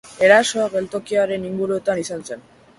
Erasoa 0.27 0.65
geltokiaren 0.77 1.47
inguruetan 1.53 2.05
izan 2.07 2.29
zen. 2.33 2.47